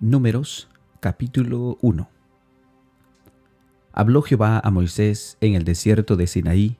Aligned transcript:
Números 0.00 0.68
capítulo 1.00 1.78
1 1.80 2.06
Habló 3.94 4.20
Jehová 4.20 4.60
a 4.62 4.70
Moisés 4.70 5.38
en 5.40 5.54
el 5.54 5.64
desierto 5.64 6.16
de 6.16 6.26
Sinaí, 6.26 6.76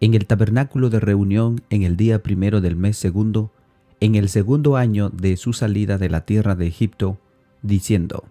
en 0.00 0.12
el 0.12 0.26
tabernáculo 0.26 0.90
de 0.90 1.00
reunión 1.00 1.62
en 1.70 1.82
el 1.82 1.96
día 1.96 2.22
primero 2.22 2.60
del 2.60 2.76
mes 2.76 2.98
segundo, 2.98 3.52
en 4.00 4.16
el 4.16 4.28
segundo 4.28 4.76
año 4.76 5.08
de 5.08 5.38
su 5.38 5.54
salida 5.54 5.96
de 5.96 6.10
la 6.10 6.26
tierra 6.26 6.54
de 6.54 6.66
Egipto, 6.66 7.16
diciendo, 7.62 8.24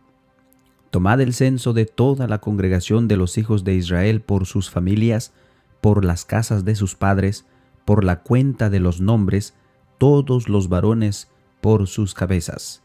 Tomad 0.92 1.20
el 1.20 1.34
censo 1.34 1.74
de 1.74 1.88
toda 1.88 2.28
la 2.28 2.42
congregación 2.42 3.08
de 3.08 3.18
los 3.18 3.40
hijos 3.40 3.64
de 3.64 3.74
Israel 3.74 4.22
por 4.22 4.46
sus 4.46 4.70
familias, 4.70 5.34
por 5.82 6.06
las 6.06 6.26
casas 6.26 6.64
de 6.64 6.76
sus 6.76 6.94
padres, 6.94 7.48
por 7.86 8.04
la 8.04 8.22
cuenta 8.22 8.70
de 8.70 8.82
los 8.82 9.02
nombres, 9.02 9.56
todos 9.98 10.48
los 10.48 10.70
varones 10.70 11.28
por 11.60 11.88
sus 11.88 12.14
cabezas 12.14 12.84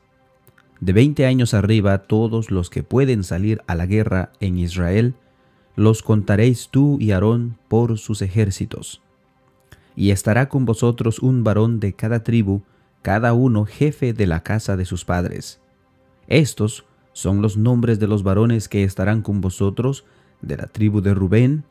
de 0.81 0.93
veinte 0.93 1.27
años 1.27 1.55
arriba 1.55 1.99
todos 1.99 2.51
los 2.51 2.71
que 2.71 2.83
pueden 2.83 3.25
salir 3.25 3.63
a 3.67 3.75
la 3.75 3.87
guerra 3.87 4.33
en 4.41 4.59
Israel, 4.59 5.15
los 5.75 6.03
contaréis 6.03 6.69
tú 6.71 6.99
y 7.01 7.13
Aarón 7.13 7.59
por 7.69 7.99
sus 7.99 8.23
ejércitos. 8.23 9.03
Y 9.95 10.11
estará 10.11 10.49
con 10.49 10.65
vosotros 10.65 11.21
un 11.21 11.45
varón 11.45 11.81
de 11.81 11.95
cada 11.95 12.23
tribu, 12.23 12.63
cada 13.03 13.33
uno 13.33 13.65
jefe 13.65 14.13
de 14.13 14.27
la 14.27 14.43
casa 14.43 14.77
de 14.77 14.85
sus 14.85 15.05
padres. 15.05 15.61
Estos 16.29 16.85
son 17.13 17.41
los 17.41 17.57
nombres 17.57 17.99
de 17.99 18.07
los 18.07 18.23
varones 18.23 18.69
que 18.69 18.85
estarán 18.85 19.23
con 19.23 19.41
vosotros, 19.41 20.05
de 20.43 20.57
la 20.57 20.67
tribu 20.67 21.01
de 21.01 21.15
Rubén, 21.15 21.65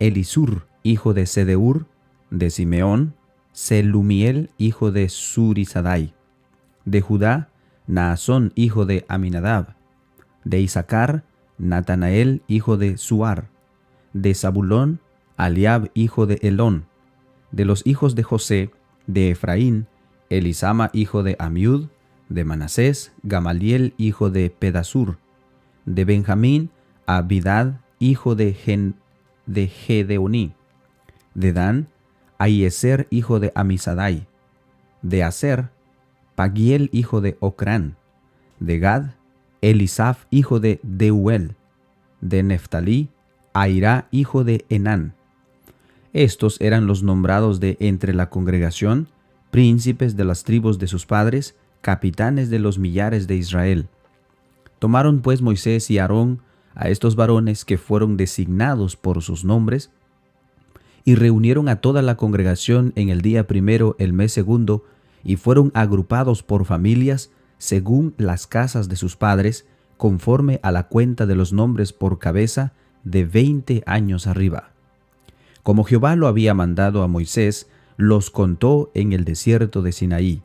Elisur, 0.00 0.66
hijo 0.82 1.14
de 1.14 1.26
Sedeur, 1.26 1.86
de 2.30 2.50
Simeón, 2.50 3.14
Selumiel, 3.52 4.50
hijo 4.58 4.90
de 4.90 5.08
Surisadai, 5.08 6.14
de 6.84 7.00
Judá, 7.00 7.48
Naasón 7.88 8.52
hijo 8.54 8.84
de 8.84 9.04
Aminadab, 9.08 9.74
de 10.44 10.60
Isaacar, 10.60 11.24
Natanael 11.56 12.42
hijo 12.46 12.76
de 12.76 12.98
Suar, 12.98 13.48
de 14.12 14.34
Zabulón, 14.34 15.00
Aliab 15.36 15.90
hijo 15.94 16.26
de 16.26 16.38
Elón, 16.42 16.86
de 17.50 17.64
los 17.64 17.86
hijos 17.86 18.14
de 18.14 18.22
José, 18.22 18.70
de 19.06 19.30
Efraín, 19.30 19.86
Elisama 20.28 20.90
hijo 20.92 21.22
de 21.22 21.34
Amiud, 21.38 21.88
de 22.28 22.44
Manasés, 22.44 23.12
Gamaliel 23.22 23.94
hijo 23.96 24.30
de 24.30 24.50
Pedasur, 24.50 25.16
de 25.86 26.04
Benjamín, 26.04 26.70
Abidad 27.06 27.80
hijo 27.98 28.34
de, 28.34 28.52
Gen, 28.52 28.96
de 29.46 29.66
Gedeoní, 29.66 30.52
de 31.34 31.52
Dan, 31.54 31.88
Aieser 32.36 33.06
hijo 33.10 33.40
de 33.40 33.50
Amisadai, 33.54 34.26
de 35.00 35.24
Aser, 35.24 35.70
Pagiel 36.38 36.88
hijo 36.92 37.20
de 37.20 37.36
Ocrán, 37.40 37.96
de 38.60 38.78
Gad, 38.78 39.06
Elisaf 39.60 40.26
hijo 40.30 40.60
de 40.60 40.78
Deuel, 40.84 41.56
de 42.20 42.44
Neftalí, 42.44 43.08
Airá 43.54 44.06
hijo 44.12 44.44
de 44.44 44.64
Enán. 44.68 45.14
Estos 46.12 46.60
eran 46.60 46.86
los 46.86 47.02
nombrados 47.02 47.58
de 47.58 47.76
entre 47.80 48.14
la 48.14 48.30
congregación, 48.30 49.08
príncipes 49.50 50.16
de 50.16 50.24
las 50.24 50.44
tribus 50.44 50.78
de 50.78 50.86
sus 50.86 51.06
padres, 51.06 51.56
capitanes 51.80 52.50
de 52.50 52.60
los 52.60 52.78
millares 52.78 53.26
de 53.26 53.34
Israel. 53.34 53.88
Tomaron 54.78 55.22
pues 55.22 55.42
Moisés 55.42 55.90
y 55.90 55.98
Aarón 55.98 56.40
a 56.76 56.88
estos 56.88 57.16
varones 57.16 57.64
que 57.64 57.78
fueron 57.78 58.16
designados 58.16 58.94
por 58.94 59.22
sus 59.22 59.44
nombres, 59.44 59.90
y 61.04 61.16
reunieron 61.16 61.68
a 61.68 61.80
toda 61.80 62.00
la 62.00 62.16
congregación 62.16 62.92
en 62.94 63.08
el 63.08 63.22
día 63.22 63.48
primero, 63.48 63.96
el 63.98 64.12
mes 64.12 64.30
segundo, 64.30 64.84
y 65.28 65.36
fueron 65.36 65.70
agrupados 65.74 66.42
por 66.42 66.64
familias 66.64 67.30
según 67.58 68.14
las 68.16 68.46
casas 68.46 68.88
de 68.88 68.96
sus 68.96 69.14
padres, 69.14 69.66
conforme 69.98 70.58
a 70.62 70.72
la 70.72 70.84
cuenta 70.84 71.26
de 71.26 71.34
los 71.34 71.52
nombres 71.52 71.92
por 71.92 72.18
cabeza 72.18 72.72
de 73.04 73.26
veinte 73.26 73.82
años 73.84 74.26
arriba. 74.26 74.70
Como 75.62 75.84
Jehová 75.84 76.16
lo 76.16 76.28
había 76.28 76.54
mandado 76.54 77.02
a 77.02 77.08
Moisés, 77.08 77.68
los 77.98 78.30
contó 78.30 78.90
en 78.94 79.12
el 79.12 79.26
desierto 79.26 79.82
de 79.82 79.92
Sinaí. 79.92 80.40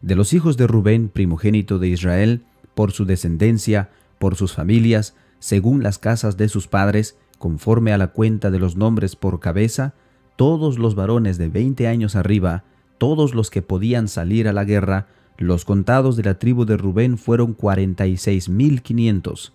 De 0.00 0.14
los 0.14 0.32
hijos 0.32 0.56
de 0.56 0.68
Rubén, 0.68 1.08
primogénito 1.08 1.80
de 1.80 1.88
Israel, 1.88 2.44
por 2.76 2.92
su 2.92 3.06
descendencia, 3.06 3.90
por 4.20 4.36
sus 4.36 4.52
familias, 4.52 5.16
según 5.40 5.82
las 5.82 5.98
casas 5.98 6.36
de 6.36 6.48
sus 6.48 6.68
padres, 6.68 7.18
conforme 7.40 7.92
a 7.92 7.98
la 7.98 8.12
cuenta 8.12 8.52
de 8.52 8.60
los 8.60 8.76
nombres 8.76 9.16
por 9.16 9.40
cabeza, 9.40 9.92
todos 10.36 10.78
los 10.78 10.94
varones 10.94 11.36
de 11.36 11.48
veinte 11.48 11.88
años 11.88 12.14
arriba, 12.14 12.62
todos 12.98 13.34
los 13.34 13.50
que 13.50 13.62
podían 13.62 14.08
salir 14.08 14.48
a 14.48 14.52
la 14.52 14.64
guerra, 14.64 15.06
los 15.36 15.64
contados 15.64 16.16
de 16.16 16.22
la 16.22 16.38
tribu 16.38 16.64
de 16.64 16.76
Rubén 16.76 17.18
fueron 17.18 17.54
cuarenta 17.54 18.06
y 18.06 18.16
seis 18.16 18.48
mil 18.48 18.82
quinientos. 18.82 19.52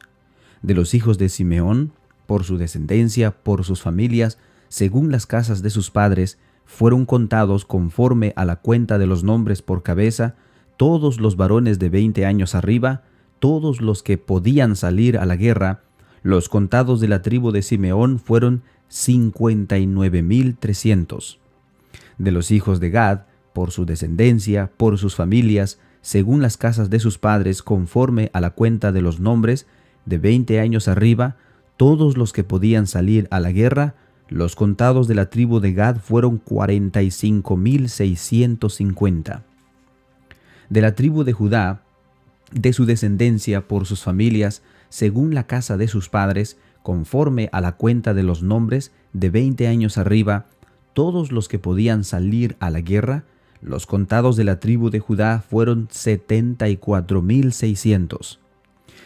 De 0.61 0.73
los 0.73 0.93
hijos 0.93 1.17
de 1.17 1.29
Simeón, 1.29 1.93
por 2.25 2.43
su 2.43 2.57
descendencia, 2.57 3.31
por 3.31 3.63
sus 3.63 3.81
familias, 3.81 4.37
según 4.67 5.11
las 5.11 5.25
casas 5.25 5.61
de 5.61 5.69
sus 5.69 5.89
padres, 5.89 6.37
fueron 6.65 7.05
contados 7.05 7.65
conforme 7.65 8.33
a 8.35 8.45
la 8.45 8.57
cuenta 8.57 8.97
de 8.97 9.07
los 9.07 9.23
nombres 9.23 9.61
por 9.61 9.81
cabeza, 9.81 10.35
todos 10.77 11.19
los 11.19 11.35
varones 11.35 11.79
de 11.79 11.89
veinte 11.89 12.25
años 12.25 12.55
arriba, 12.55 13.03
todos 13.39 13.81
los 13.81 14.03
que 14.03 14.17
podían 14.17 14.75
salir 14.75 15.17
a 15.17 15.25
la 15.25 15.37
guerra, 15.37 15.81
los 16.21 16.49
contados 16.49 16.99
de 16.99 17.07
la 17.07 17.21
tribu 17.21 17.51
de 17.51 17.61
Simeón 17.61 18.19
fueron 18.19 18.63
cincuenta 18.89 19.77
y 19.77 19.87
nueve 19.87 20.21
mil 20.21 20.57
trescientos. 20.57 21.39
De 22.17 22.31
los 22.31 22.51
hijos 22.51 22.79
de 22.79 22.89
Gad, 22.89 23.21
por 23.59 23.71
su 23.71 23.85
descendencia, 23.85 24.71
por 24.77 24.97
sus 24.97 25.17
familias, 25.17 25.79
según 26.01 26.41
las 26.41 26.55
casas 26.55 26.89
de 26.89 27.01
sus 27.01 27.17
padres, 27.17 27.61
conforme 27.61 28.29
a 28.31 28.39
la 28.39 28.51
cuenta 28.51 28.93
de 28.93 29.01
los 29.01 29.19
nombres, 29.19 29.67
de 30.05 30.17
veinte 30.17 30.61
años 30.61 30.87
arriba, 30.87 31.35
todos 31.75 32.15
los 32.15 32.31
que 32.31 32.45
podían 32.45 32.87
salir 32.87 33.27
a 33.31 33.41
la 33.41 33.51
guerra, 33.51 33.95
los 34.29 34.55
contados 34.55 35.09
de 35.09 35.15
la 35.15 35.29
tribu 35.29 35.59
de 35.59 35.73
Gad 35.73 35.97
fueron 35.97 36.37
cuarenta 36.37 37.01
y 37.01 37.11
cinco 37.11 37.57
mil 37.57 37.89
seiscientos 37.89 38.75
cincuenta. 38.75 39.43
De 40.69 40.79
la 40.79 40.95
tribu 40.95 41.25
de 41.25 41.33
Judá, 41.33 41.81
de 42.53 42.71
su 42.71 42.85
descendencia 42.85 43.67
por 43.67 43.85
sus 43.85 44.03
familias, 44.03 44.61
según 44.87 45.33
la 45.33 45.47
casa 45.47 45.75
de 45.75 45.89
sus 45.89 46.07
padres, 46.07 46.55
conforme 46.81 47.49
a 47.51 47.59
la 47.59 47.73
cuenta 47.73 48.13
de 48.13 48.23
los 48.23 48.41
nombres, 48.41 48.93
de 49.11 49.29
veinte 49.29 49.67
años 49.67 49.97
arriba, 49.97 50.45
todos 50.93 51.33
los 51.33 51.49
que 51.49 51.59
podían 51.59 52.05
salir 52.05 52.55
a 52.61 52.69
la 52.69 52.79
guerra, 52.79 53.25
los 53.61 53.85
contados 53.85 54.35
de 54.35 54.43
la 54.43 54.59
tribu 54.59 54.89
de 54.89 54.99
Judá 54.99 55.43
fueron 55.47 55.87
setenta 55.91 56.69
y 56.69 56.77
cuatro 56.77 57.21
mil 57.21 57.51
seiscientos. 57.53 58.39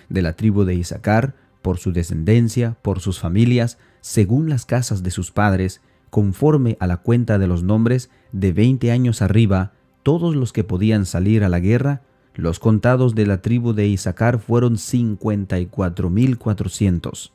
De 0.10 0.22
la 0.22 0.34
tribu 0.34 0.64
de 0.64 0.76
Isaacar, 0.76 1.36
por 1.62 1.78
su 1.78 1.92
descendencia, 1.92 2.78
por 2.82 3.00
sus 3.00 3.20
familias, 3.20 3.78
según 4.02 4.50
las 4.50 4.66
casas 4.66 5.02
de 5.02 5.12
sus 5.12 5.32
padres, 5.32 5.82
conforme 6.10 6.78
a 6.80 6.88
la 6.88 6.98
cuenta 6.98 7.40
de 7.40 7.48
los 7.48 7.64
nombres, 7.64 8.10
de 8.32 8.52
veinte 8.52 8.92
años 8.92 9.22
arriba, 9.22 9.72
todos 10.04 10.36
los 10.36 10.54
que 10.54 10.64
podían 10.64 11.06
salir 11.06 11.44
a 11.44 11.50
la 11.50 11.60
guerra, 11.60 12.02
los 12.36 12.60
contados 12.60 13.16
de 13.16 13.26
la 13.26 13.42
tribu 13.42 13.74
de 13.74 13.88
Isaacar 13.88 14.40
fueron 14.40 14.78
cincuenta 14.78 15.60
y 15.60 15.66
cuatro 15.66 16.10
mil 16.10 16.38
cuatrocientos. 16.38 17.32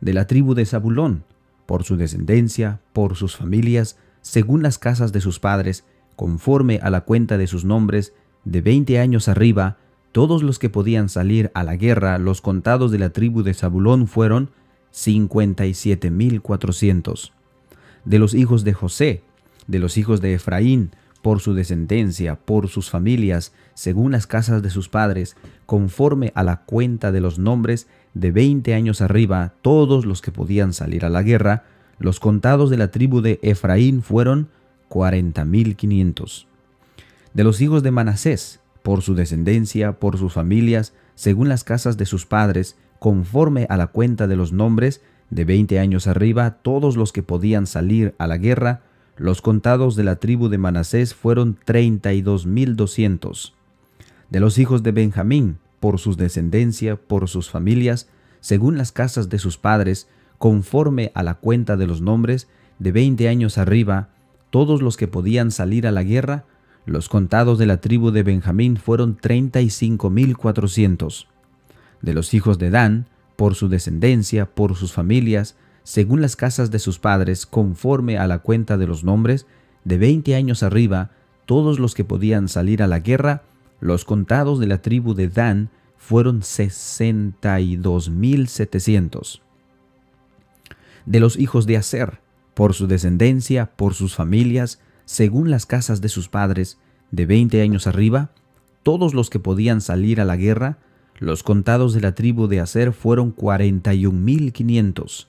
De 0.00 0.12
la 0.12 0.26
tribu 0.26 0.54
de 0.54 0.66
Zabulón, 0.66 1.24
por 1.64 1.84
su 1.84 1.96
descendencia, 1.96 2.80
por 2.92 3.16
sus 3.16 3.36
familias, 3.36 3.96
según 4.20 4.62
las 4.62 4.78
casas 4.78 5.12
de 5.12 5.20
sus 5.20 5.40
padres, 5.40 5.84
conforme 6.16 6.80
a 6.82 6.90
la 6.90 7.02
cuenta 7.02 7.38
de 7.38 7.46
sus 7.46 7.64
nombres, 7.64 8.12
de 8.44 8.60
veinte 8.62 8.98
años 8.98 9.28
arriba, 9.28 9.76
todos 10.12 10.42
los 10.42 10.58
que 10.58 10.70
podían 10.70 11.08
salir 11.08 11.50
a 11.54 11.62
la 11.62 11.76
guerra, 11.76 12.18
los 12.18 12.40
contados 12.40 12.90
de 12.90 12.98
la 12.98 13.10
tribu 13.10 13.42
de 13.42 13.54
Zabulón 13.54 14.06
fueron 14.06 14.50
cincuenta 14.90 15.66
y 15.66 15.74
siete 15.74 16.10
mil 16.10 16.40
cuatrocientos. 16.40 17.32
De 18.04 18.18
los 18.18 18.32
hijos 18.32 18.64
de 18.64 18.72
José, 18.72 19.22
de 19.66 19.78
los 19.78 19.98
hijos 19.98 20.20
de 20.20 20.34
Efraín, 20.34 20.90
por 21.20 21.40
su 21.40 21.54
descendencia, 21.54 22.36
por 22.36 22.68
sus 22.68 22.88
familias, 22.88 23.52
según 23.74 24.12
las 24.12 24.26
casas 24.26 24.62
de 24.62 24.70
sus 24.70 24.88
padres, 24.88 25.36
conforme 25.66 26.32
a 26.34 26.44
la 26.44 26.62
cuenta 26.64 27.10
de 27.10 27.20
los 27.20 27.38
nombres, 27.38 27.88
de 28.14 28.30
veinte 28.30 28.74
años 28.74 29.00
arriba, 29.00 29.54
todos 29.60 30.06
los 30.06 30.22
que 30.22 30.30
podían 30.30 30.72
salir 30.72 31.04
a 31.04 31.10
la 31.10 31.22
guerra, 31.22 31.64
los 31.98 32.20
contados 32.20 32.70
de 32.70 32.76
la 32.76 32.90
tribu 32.90 33.22
de 33.22 33.40
Efraín 33.42 34.02
fueron 34.02 34.48
cuarenta 34.88 35.44
mil 35.44 35.76
quinientos. 35.76 36.46
De 37.34 37.44
los 37.44 37.60
hijos 37.60 37.82
de 37.82 37.90
Manasés, 37.90 38.60
por 38.82 39.02
su 39.02 39.14
descendencia, 39.14 39.98
por 39.98 40.16
sus 40.16 40.32
familias, 40.32 40.92
según 41.14 41.48
las 41.48 41.64
casas 41.64 41.96
de 41.96 42.06
sus 42.06 42.26
padres, 42.26 42.76
conforme 42.98 43.66
a 43.68 43.76
la 43.76 43.88
cuenta 43.88 44.26
de 44.26 44.36
los 44.36 44.52
nombres, 44.52 45.02
de 45.30 45.44
veinte 45.44 45.78
años 45.78 46.06
arriba, 46.06 46.58
todos 46.62 46.96
los 46.96 47.12
que 47.12 47.22
podían 47.22 47.66
salir 47.66 48.14
a 48.18 48.26
la 48.26 48.38
guerra, 48.38 48.82
los 49.16 49.42
contados 49.42 49.96
de 49.96 50.04
la 50.04 50.16
tribu 50.16 50.48
de 50.48 50.58
Manasés 50.58 51.14
fueron 51.14 51.58
treinta 51.64 52.12
y 52.12 52.22
dos 52.22 52.46
mil 52.46 52.76
doscientos. 52.76 53.54
De 54.30 54.40
los 54.40 54.58
hijos 54.58 54.82
de 54.82 54.92
Benjamín, 54.92 55.58
por 55.80 55.98
su 55.98 56.14
descendencia, 56.16 56.96
por 56.96 57.28
sus 57.28 57.50
familias, 57.50 58.08
según 58.40 58.76
las 58.76 58.92
casas 58.92 59.28
de 59.28 59.38
sus 59.38 59.58
padres, 59.58 60.08
conforme 60.38 61.12
a 61.14 61.22
la 61.22 61.34
cuenta 61.34 61.76
de 61.76 61.86
los 61.86 62.00
nombres, 62.00 62.48
de 62.78 62.92
veinte 62.92 63.28
años 63.28 63.58
arriba, 63.58 64.10
todos 64.50 64.82
los 64.82 64.96
que 64.96 65.08
podían 65.08 65.50
salir 65.50 65.86
a 65.86 65.92
la 65.92 66.02
guerra, 66.02 66.44
Los 66.86 67.08
contados 67.08 67.58
de 67.58 67.66
la 67.66 67.80
tribu 67.80 68.12
de 68.12 68.22
Benjamín 68.22 68.76
fueron 68.76 69.18
35.400. 69.18 71.26
De 72.00 72.14
los 72.14 72.32
hijos 72.32 72.60
de 72.60 72.70
Dan, 72.70 73.08
por 73.34 73.56
su 73.56 73.68
descendencia, 73.68 74.46
por 74.46 74.76
sus 74.76 74.92
familias, 74.92 75.56
según 75.82 76.20
las 76.20 76.36
casas 76.36 76.70
de 76.70 76.78
sus 76.78 77.00
padres, 77.00 77.44
conforme 77.44 78.18
a 78.18 78.28
la 78.28 78.38
cuenta 78.38 78.76
de 78.76 78.86
los 78.86 79.02
nombres, 79.02 79.48
de 79.84 79.98
20 79.98 80.36
años 80.36 80.62
arriba, 80.62 81.10
todos 81.44 81.80
los 81.80 81.94
que 81.94 82.04
podían 82.04 82.46
salir 82.48 82.84
a 82.84 82.86
la 82.86 83.00
guerra, 83.00 83.42
los 83.80 84.04
contados 84.04 84.60
de 84.60 84.66
la 84.66 84.80
tribu 84.80 85.14
de 85.14 85.28
Dan 85.28 85.70
fueron 85.96 86.42
62.700. 86.42 89.40
De 91.04 91.20
los 91.20 91.36
hijos 91.36 91.66
de 91.66 91.76
Aser, 91.76 92.20
por 92.56 92.72
su 92.72 92.86
descendencia, 92.86 93.66
por 93.76 93.92
sus 93.92 94.14
familias, 94.14 94.80
según 95.04 95.50
las 95.50 95.66
casas 95.66 96.00
de 96.00 96.08
sus 96.08 96.30
padres, 96.30 96.78
de 97.10 97.26
20 97.26 97.60
años 97.60 97.86
arriba, 97.86 98.30
todos 98.82 99.12
los 99.12 99.28
que 99.28 99.38
podían 99.38 99.82
salir 99.82 100.22
a 100.22 100.24
la 100.24 100.36
guerra, 100.36 100.78
los 101.18 101.42
contados 101.42 101.92
de 101.92 102.00
la 102.00 102.14
tribu 102.14 102.46
de 102.46 102.60
Aser 102.60 102.94
fueron 102.94 103.36
41.500. 103.36 105.26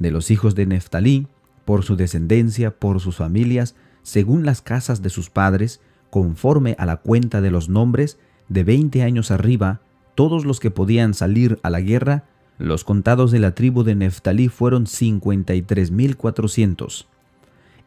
De 0.00 0.10
los 0.10 0.32
hijos 0.32 0.56
de 0.56 0.66
Neftalí, 0.66 1.28
por 1.64 1.84
su 1.84 1.94
descendencia, 1.94 2.72
por 2.76 2.98
sus 2.98 3.18
familias, 3.18 3.76
según 4.02 4.44
las 4.44 4.60
casas 4.60 5.00
de 5.00 5.10
sus 5.10 5.30
padres, 5.30 5.80
conforme 6.10 6.74
a 6.80 6.86
la 6.86 6.96
cuenta 6.96 7.40
de 7.40 7.52
los 7.52 7.68
nombres, 7.68 8.18
de 8.48 8.64
20 8.64 9.04
años 9.04 9.30
arriba, 9.30 9.80
todos 10.16 10.44
los 10.44 10.58
que 10.58 10.72
podían 10.72 11.14
salir 11.14 11.60
a 11.62 11.70
la 11.70 11.80
guerra, 11.80 12.24
los 12.58 12.82
contados 12.82 13.30
de 13.30 13.38
la 13.38 13.54
tribu 13.54 13.84
de 13.84 13.94
Neftalí 13.94 14.48
fueron 14.48 14.86
53.400. 14.86 17.04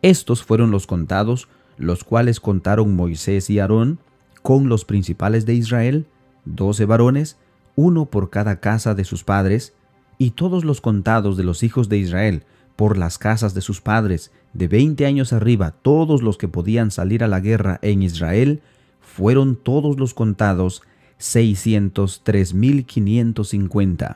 Estos 0.01 0.43
fueron 0.43 0.71
los 0.71 0.87
contados, 0.87 1.49
los 1.77 2.05
cuales 2.05 2.39
contaron 2.39 2.95
Moisés 2.95 3.49
y 3.49 3.59
Aarón, 3.59 3.99
con 4.41 4.69
los 4.69 4.85
principales 4.85 5.45
de 5.45 5.55
Israel, 5.55 6.05
doce 6.45 6.85
varones, 6.85 7.35
uno 7.75 8.05
por 8.05 8.29
cada 8.29 8.61
casa 8.61 8.95
de 8.95 9.03
sus 9.03 9.25
padres, 9.25 9.73
y 10.17 10.29
todos 10.31 10.63
los 10.63 10.79
contados 10.79 11.35
de 11.35 11.43
los 11.43 11.63
hijos 11.63 11.89
de 11.89 11.97
Israel, 11.97 12.45
por 12.77 12.97
las 12.97 13.17
casas 13.17 13.53
de 13.53 13.59
sus 13.61 13.81
padres, 13.81 14.31
de 14.53 14.69
veinte 14.69 15.05
años 15.05 15.33
arriba, 15.33 15.75
todos 15.81 16.21
los 16.21 16.37
que 16.37 16.47
podían 16.47 16.91
salir 16.91 17.25
a 17.25 17.27
la 17.27 17.41
guerra 17.41 17.77
en 17.81 18.03
Israel, 18.03 18.61
fueron 19.01 19.57
todos 19.57 19.99
los 19.99 20.13
contados 20.13 20.81
603.550. 21.19 24.15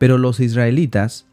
Pero 0.00 0.16
los 0.16 0.40
israelitas, 0.40 1.26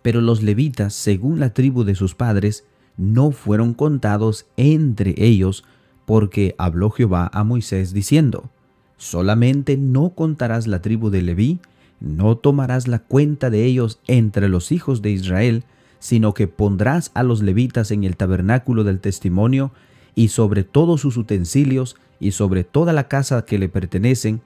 pero 0.00 0.20
los 0.20 0.44
levitas, 0.44 0.94
según 0.94 1.40
la 1.40 1.52
tribu 1.52 1.82
de 1.82 1.96
sus 1.96 2.14
padres, 2.14 2.64
no 2.96 3.32
fueron 3.32 3.74
contados 3.74 4.46
entre 4.56 5.16
ellos 5.16 5.64
porque 6.04 6.54
habló 6.56 6.90
Jehová 6.90 7.28
a 7.34 7.42
Moisés 7.42 7.92
diciendo, 7.92 8.48
solamente 8.96 9.76
no 9.76 10.10
contarás 10.10 10.68
la 10.68 10.82
tribu 10.82 11.10
de 11.10 11.20
Leví, 11.20 11.58
no 11.98 12.36
tomarás 12.36 12.86
la 12.86 13.00
cuenta 13.00 13.50
de 13.50 13.64
ellos 13.64 13.98
entre 14.06 14.48
los 14.48 14.70
hijos 14.70 15.02
de 15.02 15.10
Israel, 15.10 15.64
sino 15.98 16.34
que 16.34 16.46
pondrás 16.46 17.10
a 17.12 17.24
los 17.24 17.42
levitas 17.42 17.90
en 17.90 18.04
el 18.04 18.16
tabernáculo 18.16 18.84
del 18.84 19.00
testimonio, 19.00 19.72
y 20.14 20.28
sobre 20.28 20.62
todos 20.62 21.00
sus 21.00 21.16
utensilios, 21.16 21.96
y 22.20 22.30
sobre 22.30 22.62
toda 22.62 22.92
la 22.92 23.08
casa 23.08 23.44
que 23.44 23.58
le 23.58 23.68
pertenecen, 23.68 24.42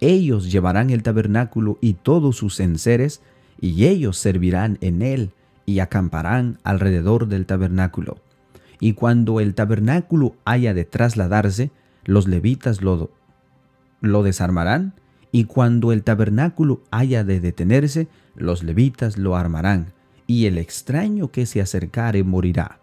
ellos 0.00 0.50
llevarán 0.50 0.90
el 0.90 1.02
tabernáculo 1.02 1.78
y 1.80 1.94
todos 1.94 2.36
sus 2.36 2.60
enseres, 2.60 3.22
y 3.60 3.86
ellos 3.86 4.18
servirán 4.18 4.78
en 4.80 5.02
él, 5.02 5.30
y 5.64 5.80
acamparán 5.80 6.58
alrededor 6.62 7.28
del 7.28 7.46
tabernáculo. 7.46 8.18
Y 8.78 8.92
cuando 8.92 9.40
el 9.40 9.54
tabernáculo 9.54 10.36
haya 10.44 10.74
de 10.74 10.84
trasladarse, 10.84 11.70
los 12.04 12.28
levitas 12.28 12.82
lo, 12.82 13.10
lo 14.00 14.22
desarmarán, 14.22 14.94
y 15.32 15.44
cuando 15.44 15.92
el 15.92 16.02
tabernáculo 16.02 16.82
haya 16.90 17.24
de 17.24 17.40
detenerse, 17.40 18.08
los 18.36 18.62
levitas 18.62 19.16
lo 19.16 19.36
armarán, 19.36 19.92
y 20.26 20.46
el 20.46 20.58
extraño 20.58 21.30
que 21.30 21.46
se 21.46 21.60
acercare 21.60 22.22
morirá. 22.22 22.78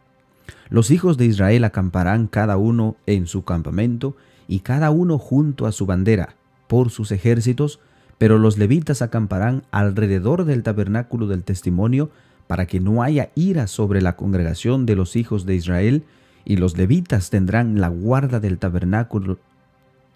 Los 0.69 0.91
hijos 0.91 1.17
de 1.17 1.25
Israel 1.25 1.63
acamparán 1.63 2.27
cada 2.27 2.57
uno 2.57 2.95
en 3.05 3.27
su 3.27 3.43
campamento, 3.43 4.15
y 4.47 4.59
cada 4.59 4.91
uno 4.91 5.19
junto 5.19 5.67
a 5.67 5.71
su 5.71 5.85
bandera, 5.85 6.35
por 6.67 6.89
sus 6.89 7.11
ejércitos, 7.11 7.79
pero 8.17 8.37
los 8.37 8.57
levitas 8.57 9.01
acamparán 9.01 9.63
alrededor 9.71 10.45
del 10.45 10.63
tabernáculo 10.63 11.27
del 11.27 11.43
testimonio 11.43 12.09
para 12.47 12.65
que 12.65 12.79
no 12.79 13.03
haya 13.03 13.31
ira 13.35 13.67
sobre 13.67 14.01
la 14.01 14.15
congregación 14.15 14.85
de 14.85 14.95
los 14.95 15.15
hijos 15.15 15.45
de 15.45 15.55
Israel, 15.55 16.03
y 16.45 16.57
los 16.57 16.77
levitas 16.77 17.29
tendrán 17.29 17.79
la 17.79 17.87
guarda 17.87 18.39
del 18.39 18.57
tabernáculo, 18.57 19.39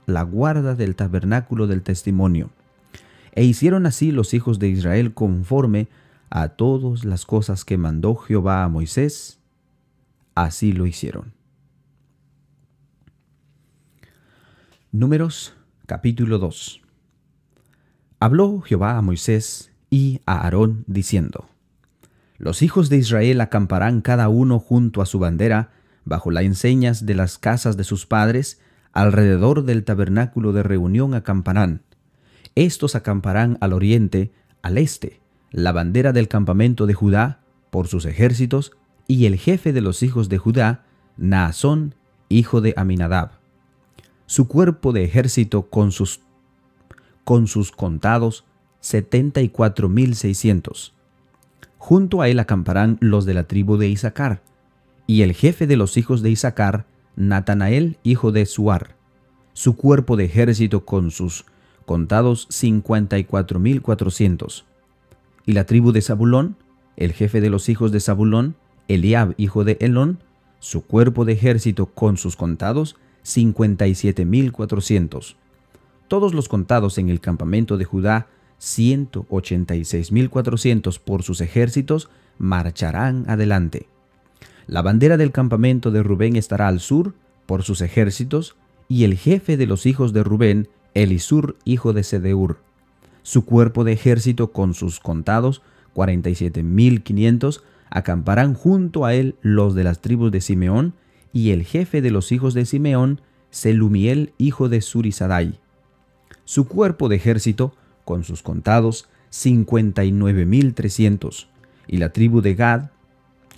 la 0.06 0.24
guarda 0.24 0.76
del 0.76 0.96
tabernáculo 0.96 1.68
del 1.68 1.84
testimonio. 1.84 2.50
E 3.34 3.44
hicieron 3.44 3.86
así 3.86 4.12
los 4.12 4.34
hijos 4.34 4.60
de 4.60 4.68
Israel 4.68 5.14
conforme 5.14 5.88
a 6.30 6.50
todas 6.50 7.06
las 7.06 7.26
cosas 7.26 7.64
que 7.64 7.78
mandó 7.78 8.16
Jehová 8.16 8.64
a 8.64 8.70
Moisés, 8.70 9.40
así 10.36 10.74
lo 10.74 10.86
hicieron. 10.86 11.34
Números 14.92 15.54
capítulo 15.88 16.38
2 16.38 16.82
Habló 18.20 18.60
Jehová 18.60 18.98
a 18.98 19.02
Moisés 19.02 19.72
y 19.90 20.20
a 20.26 20.42
Aarón 20.42 20.84
diciendo, 20.86 21.48
los 22.38 22.62
hijos 22.62 22.90
de 22.90 22.98
Israel 22.98 23.40
acamparán 23.40 24.02
cada 24.02 24.28
uno 24.28 24.60
junto 24.60 25.02
a 25.02 25.06
su 25.06 25.18
bandera, 25.18 25.72
bajo 26.04 26.30
las 26.30 26.44
enseñas 26.44 27.06
de 27.06 27.16
las 27.16 27.38
casas 27.38 27.78
de 27.78 27.86
sus 27.86 28.06
padres, 28.06 28.60
alrededor 28.92 29.64
del 29.64 29.86
tabernáculo 29.86 30.52
de 30.52 30.64
reunión 30.64 31.14
acamparán. 31.14 31.84
Estos 32.56 32.96
acamparán 32.96 33.58
al 33.62 33.72
oriente, 33.72 34.34
al 34.62 34.78
este, 34.78 35.22
la 35.52 35.72
bandera 35.72 36.12
del 36.12 36.28
campamento 36.28 36.86
de 36.86 36.96
Judá, 36.96 37.40
por 37.70 37.88
sus 37.88 38.04
ejércitos, 38.04 38.74
y 39.08 39.26
el 39.26 39.38
jefe 39.38 39.72
de 39.72 39.80
los 39.80 40.04
hijos 40.04 40.28
de 40.28 40.38
Judá, 40.38 40.84
Naasón, 41.16 41.96
hijo 42.28 42.60
de 42.60 42.74
Aminadab. 42.76 43.37
Su 44.28 44.50
cuerpo 44.50 44.92
de 44.92 45.06
ejército 45.06 45.70
con 45.70 45.94
sus, 45.94 46.20
con 47.24 47.48
sus 47.48 47.72
contados, 47.72 48.44
setenta 48.82 49.42
y 49.42 49.48
cuatro 49.48 49.88
mil 49.88 50.16
seiscientos 50.16 50.94
Junto 51.78 52.22
a 52.22 52.28
él 52.28 52.40
acamparán 52.40 52.98
los 53.00 53.26
de 53.26 53.34
la 53.34 53.46
tribu 53.46 53.78
de 53.78 53.88
Isaacar, 53.88 54.42
y 55.06 55.22
el 55.22 55.32
jefe 55.34 55.66
de 55.66 55.78
los 55.78 55.96
hijos 55.96 56.22
de 56.22 56.30
Isaacar, 56.30 56.86
Natanael, 57.16 57.98
hijo 58.04 58.34
de 58.34 58.46
Suar. 58.46 58.98
Su 59.54 59.78
cuerpo 59.78 60.18
de 60.18 60.26
ejército 60.26 60.84
con 60.84 61.10
sus 61.10 61.46
contados 61.86 62.48
cincuenta 62.50 63.18
y 63.18 63.24
cuatro 63.24 63.62
mil 63.62 63.82
cuatrocientos. 63.82 64.66
Y 65.46 65.54
la 65.54 65.64
tribu 65.64 65.94
de 65.94 66.02
Zabulón, 66.02 66.58
el 66.98 67.14
jefe 67.14 67.40
de 67.40 67.50
los 67.50 67.70
hijos 67.70 67.94
de 67.94 68.02
Zabulón, 68.02 68.58
Eliab, 68.90 69.34
hijo 69.38 69.64
de 69.64 69.78
Elón, 69.80 70.20
su 70.60 70.82
cuerpo 70.82 71.24
de 71.24 71.32
ejército 71.32 71.86
con 71.86 72.18
sus 72.18 72.36
contados 72.36 72.98
cincuenta 73.28 73.88
y 73.88 73.96
siete 73.96 74.24
mil 74.24 74.54
cuatrocientos. 74.54 75.36
Todos 76.08 76.34
los 76.34 76.48
contados 76.48 76.98
en 76.98 77.10
el 77.10 77.20
campamento 77.20 77.78
de 77.78 77.84
Judá 77.84 78.28
186.400 78.62 80.98
por 81.00 81.24
sus 81.24 81.42
ejércitos 81.42 82.10
marcharán 82.38 83.26
adelante. 83.28 83.90
La 84.66 84.82
bandera 84.82 85.18
del 85.18 85.34
campamento 85.34 85.92
de 85.92 86.04
Rubén 86.04 86.38
estará 86.38 86.70
al 86.70 86.80
sur 86.80 87.16
por 87.46 87.64
sus 87.64 87.82
ejércitos, 87.82 88.56
y 88.88 89.04
el 89.04 89.18
jefe 89.18 89.58
de 89.58 89.68
los 89.68 89.86
hijos 89.86 90.14
de 90.14 90.24
Rubén, 90.24 90.70
Elisur, 90.94 91.58
hijo 91.66 91.92
de 91.92 92.04
Sedeur. 92.04 92.62
Su 93.24 93.44
cuerpo 93.44 93.84
de 93.84 93.92
ejército 93.92 94.54
con 94.54 94.74
sus 94.74 95.02
contados, 95.02 95.62
47.500, 95.94 97.62
acamparán 97.90 98.54
junto 98.54 99.04
a 99.04 99.14
él 99.14 99.36
los 99.42 99.76
de 99.76 99.84
las 99.84 100.00
tribus 100.00 100.32
de 100.32 100.40
Simeón, 100.40 100.94
y 101.38 101.52
el 101.52 101.64
jefe 101.66 102.02
de 102.02 102.10
los 102.10 102.32
hijos 102.32 102.56
de 102.56 102.66
Simeón, 102.66 103.22
Selumiel, 103.52 104.34
hijo 104.40 104.70
de 104.70 104.82
Surisadai. 104.82 105.60
Su 106.46 106.68
cuerpo 106.68 107.10
de 107.10 107.18
ejército 107.18 107.76
con 108.06 108.24
sus 108.24 108.42
contados 108.42 109.08
59.300, 109.32 111.46
y 111.86 111.98
la 111.98 112.12
tribu 112.12 112.42
de 112.42 112.56
Gad, 112.56 112.90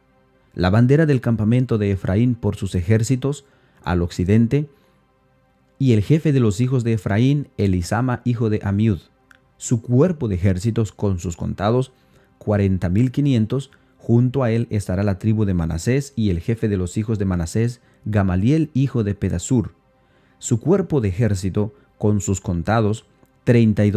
La 0.54 0.70
bandera 0.70 1.06
del 1.06 1.20
campamento 1.20 1.78
de 1.78 1.92
Efraín 1.92 2.34
por 2.34 2.56
sus 2.56 2.74
ejércitos 2.74 3.44
al 3.84 4.02
occidente, 4.02 4.68
y 5.78 5.92
el 5.92 6.02
jefe 6.02 6.32
de 6.32 6.40
los 6.40 6.60
hijos 6.60 6.82
de 6.82 6.94
Efraín, 6.94 7.48
Elisama, 7.56 8.20
hijo 8.24 8.50
de 8.50 8.60
Amiud. 8.64 8.98
Su 9.56 9.80
cuerpo 9.80 10.28
de 10.28 10.34
ejércitos 10.34 10.92
con 10.92 11.20
sus 11.20 11.36
contados, 11.36 11.92
cuarenta 12.38 12.88
mil 12.88 13.12
quinientos, 13.12 13.70
junto 14.08 14.42
a 14.42 14.50
él 14.50 14.68
estará 14.70 15.02
la 15.02 15.18
tribu 15.18 15.44
de 15.44 15.52
Manasés 15.52 16.14
y 16.16 16.30
el 16.30 16.40
jefe 16.40 16.66
de 16.66 16.78
los 16.78 16.96
hijos 16.96 17.18
de 17.18 17.26
Manasés, 17.26 17.82
Gamaliel, 18.06 18.70
hijo 18.72 19.04
de 19.04 19.14
Pedasur. 19.14 19.74
Su 20.38 20.60
cuerpo 20.60 21.02
de 21.02 21.08
ejército, 21.10 21.74
con 21.98 22.22
sus 22.22 22.40
contados, 22.40 23.04
treinta 23.44 23.84
y 23.84 23.90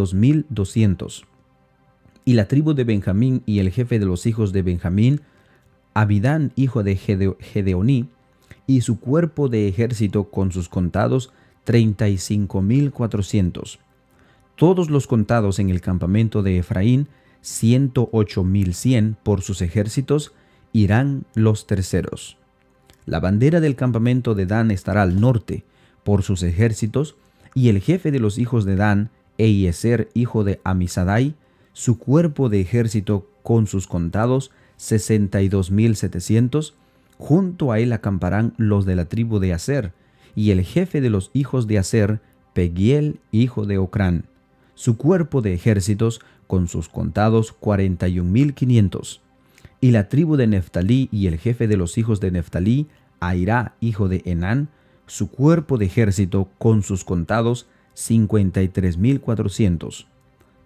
la 2.34 2.48
tribu 2.50 2.74
de 2.74 2.84
Benjamín 2.84 3.42
y 3.46 3.60
el 3.60 3.72
jefe 3.72 4.00
de 4.00 4.06
los 4.06 4.26
hijos 4.26 4.52
de 4.52 4.64
Benjamín, 4.64 5.22
Abidán, 5.94 6.52
hijo 6.58 6.84
de 6.84 6.98
Gedeoní, 6.98 8.10
y 8.68 8.82
su 8.82 9.00
cuerpo 9.00 9.48
de 9.48 9.70
ejército 9.70 10.26
con 10.26 10.52
sus 10.52 10.68
contados, 10.68 11.32
treinta 11.64 12.10
y 12.10 12.18
cinco 12.18 12.62
mil 12.62 12.92
cuatrocientos. 12.92 13.80
Todos 14.58 14.90
los 14.90 15.08
contados 15.08 15.60
en 15.60 15.70
el 15.70 15.80
campamento 15.80 16.44
de 16.44 16.58
Efraín, 16.58 17.08
ciento 17.42 18.10
ocho 18.12 18.44
mil 18.44 18.74
cien 18.74 19.18
por 19.24 19.42
sus 19.42 19.62
ejércitos, 19.62 20.34
irán 20.74 21.26
los 21.34 21.68
terceros. 21.68 22.38
La 23.06 23.20
bandera 23.20 23.60
del 23.60 23.76
campamento 23.76 24.36
de 24.36 24.46
Dan 24.46 24.72
estará 24.72 25.02
al 25.02 25.20
norte, 25.20 25.64
por 26.04 26.24
sus 26.24 26.44
ejércitos, 26.44 27.16
y 27.54 27.70
el 27.70 27.82
jefe 27.82 28.12
de 28.12 28.20
los 28.20 28.38
hijos 28.38 28.66
de 28.66 28.76
Dan, 28.76 29.10
Eiezer, 29.38 30.10
hijo 30.14 30.44
de 30.44 30.62
Amisadai, 30.64 31.36
su 31.74 31.98
cuerpo 31.98 32.50
de 32.50 32.62
ejército 32.62 33.28
con 33.44 33.68
sus 33.68 33.88
contados, 33.88 34.52
sesenta 34.78 35.42
y 35.42 35.50
dos 35.50 35.72
mil 35.72 35.96
setecientos, 35.96 36.76
junto 37.18 37.72
a 37.72 37.80
él 37.80 37.94
acamparán 37.94 38.54
los 38.58 38.86
de 38.86 38.96
la 38.96 39.06
tribu 39.06 39.40
de 39.40 39.54
Aser, 39.54 39.94
y 40.36 40.52
el 40.52 40.64
jefe 40.64 41.02
de 41.02 41.10
los 41.10 41.30
hijos 41.34 41.68
de 41.68 41.78
Aser, 41.78 42.22
Pegiel, 42.54 43.20
hijo 43.32 43.66
de 43.66 43.78
Ocrán, 43.78 44.26
su 44.76 44.98
cuerpo 44.98 45.42
de 45.42 45.54
ejércitos 45.54 46.22
con 46.48 46.68
sus 46.68 46.90
contados 46.90 47.52
cuarenta 47.52 48.08
y 48.08 49.92
la 49.92 50.10
tribu 50.10 50.36
de 50.36 50.48
Neftalí 50.48 51.10
y 51.12 51.28
el 51.28 51.38
jefe 51.38 51.68
de 51.68 51.78
los 51.78 51.98
hijos 51.98 52.20
de 52.20 52.32
Neftalí, 52.32 52.88
Airá, 53.20 53.76
hijo 53.80 54.08
de 54.08 54.22
Enán, 54.26 54.70
su 55.08 55.30
cuerpo 55.30 55.78
de 55.78 55.86
ejército 55.86 56.50
con 56.58 56.84
sus 56.84 57.04
contados 57.04 57.68
cincuenta 57.94 58.62
y 58.62 58.70
tres 58.70 58.98
mil 58.98 59.20
cuatrocientos. 59.20 60.08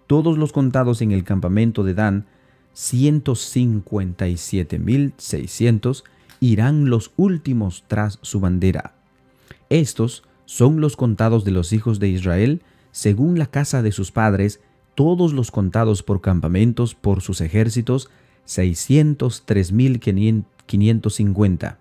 Todos 0.06 0.38
los 0.38 0.52
contados 0.52 1.02
en 1.02 1.12
el 1.12 1.24
campamento 1.24 1.82
de 1.82 1.94
Dan, 1.94 2.26
ciento 2.72 3.34
cincuenta 3.34 4.28
y 4.28 4.36
siete 4.36 4.78
mil 4.78 5.12
seiscientos, 5.16 6.04
irán 6.38 6.90
los 6.90 7.10
últimos 7.16 7.84
tras 7.88 8.18
su 8.22 8.40
bandera. 8.40 8.94
Estos 9.68 10.22
son 10.44 10.80
los 10.80 10.96
contados 10.96 11.44
de 11.44 11.50
los 11.50 11.72
hijos 11.72 11.98
de 11.98 12.08
Israel, 12.08 12.62
según 12.96 13.38
la 13.38 13.44
casa 13.44 13.82
de 13.82 13.92
sus 13.92 14.10
padres, 14.10 14.58
todos 14.94 15.34
los 15.34 15.50
contados 15.50 16.02
por 16.02 16.22
campamentos 16.22 16.94
por 16.94 17.20
sus 17.20 17.42
ejércitos, 17.42 18.08
seiscientos 18.46 19.42
tres 19.44 19.70
mil 19.70 20.00
quinientos 20.00 21.16
cincuenta. 21.16 21.78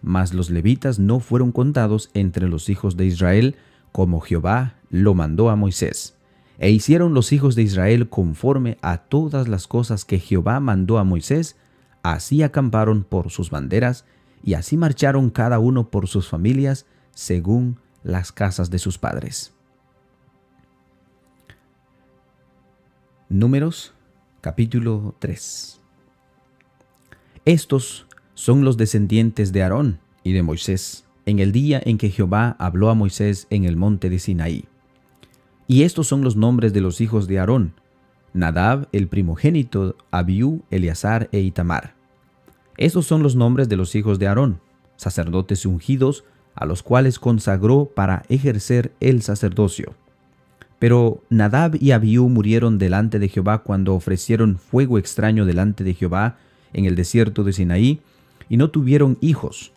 Mas 0.00 0.32
los 0.32 0.50
levitas 0.50 1.00
no 1.00 1.18
fueron 1.18 1.50
contados 1.50 2.08
entre 2.14 2.48
los 2.48 2.68
hijos 2.68 2.96
de 2.96 3.06
Israel, 3.06 3.56
como 3.90 4.20
Jehová 4.20 4.76
lo 4.90 5.14
mandó 5.14 5.50
a 5.50 5.56
Moisés. 5.56 6.14
E 6.58 6.70
hicieron 6.70 7.14
los 7.14 7.32
hijos 7.32 7.56
de 7.56 7.62
Israel 7.62 8.08
conforme 8.08 8.78
a 8.80 8.98
todas 8.98 9.48
las 9.48 9.66
cosas 9.66 10.04
que 10.04 10.20
Jehová 10.20 10.60
mandó 10.60 10.98
a 10.98 11.04
Moisés, 11.04 11.56
así 12.04 12.44
acamparon 12.44 13.02
por 13.02 13.30
sus 13.30 13.50
banderas, 13.50 14.04
y 14.44 14.54
así 14.54 14.76
marcharon 14.76 15.30
cada 15.30 15.58
uno 15.58 15.90
por 15.90 16.06
sus 16.06 16.28
familias, 16.28 16.86
según 17.10 17.80
las 18.04 18.30
casas 18.30 18.70
de 18.70 18.78
sus 18.78 18.98
padres. 18.98 19.53
Números 23.30 23.94
capítulo 24.42 25.14
3 25.18 25.80
Estos 27.46 28.06
son 28.34 28.66
los 28.66 28.76
descendientes 28.76 29.50
de 29.50 29.62
Aarón 29.62 29.98
y 30.22 30.34
de 30.34 30.42
Moisés 30.42 31.06
en 31.24 31.38
el 31.38 31.50
día 31.50 31.80
en 31.82 31.96
que 31.96 32.10
Jehová 32.10 32.54
habló 32.58 32.90
a 32.90 32.94
Moisés 32.94 33.46
en 33.48 33.64
el 33.64 33.76
monte 33.76 34.10
de 34.10 34.18
Sinaí. 34.18 34.66
Y 35.66 35.84
estos 35.84 36.06
son 36.06 36.20
los 36.20 36.36
nombres 36.36 36.74
de 36.74 36.82
los 36.82 37.00
hijos 37.00 37.26
de 37.26 37.38
Aarón, 37.38 37.72
Nadab 38.34 38.88
el 38.92 39.08
primogénito, 39.08 39.96
Abiú, 40.10 40.62
Eleazar 40.70 41.30
e 41.32 41.40
Itamar. 41.40 41.94
Estos 42.76 43.06
son 43.06 43.22
los 43.22 43.36
nombres 43.36 43.70
de 43.70 43.78
los 43.78 43.94
hijos 43.94 44.18
de 44.18 44.28
Aarón, 44.28 44.60
sacerdotes 44.96 45.64
ungidos 45.64 46.24
a 46.54 46.66
los 46.66 46.82
cuales 46.82 47.18
consagró 47.18 47.86
para 47.86 48.24
ejercer 48.28 48.92
el 49.00 49.22
sacerdocio. 49.22 49.94
Pero 50.84 51.22
Nadab 51.30 51.78
y 51.80 51.92
Abiú 51.92 52.28
murieron 52.28 52.76
delante 52.76 53.18
de 53.18 53.30
Jehová 53.30 53.62
cuando 53.62 53.94
ofrecieron 53.94 54.58
fuego 54.58 54.98
extraño 54.98 55.46
delante 55.46 55.82
de 55.82 55.94
Jehová 55.94 56.36
en 56.74 56.84
el 56.84 56.94
desierto 56.94 57.42
de 57.42 57.54
Sinaí, 57.54 58.02
y 58.50 58.58
no 58.58 58.68
tuvieron 58.68 59.16
hijos. 59.22 59.72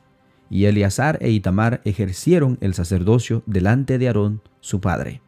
Y 0.50 0.66
Eleazar 0.66 1.18
e 1.22 1.32
Itamar 1.32 1.80
ejercieron 1.86 2.58
el 2.60 2.74
sacerdocio 2.74 3.42
delante 3.46 3.98
de 3.98 4.08
Aarón, 4.08 4.42
su 4.60 4.82
padre. 4.82 5.22